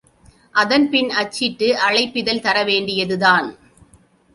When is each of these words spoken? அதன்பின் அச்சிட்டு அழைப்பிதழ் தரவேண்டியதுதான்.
அதன்பின் 0.55 1.11
அச்சிட்டு 1.11 1.67
அழைப்பிதழ் 1.89 2.43
தரவேண்டியதுதான். 2.47 3.57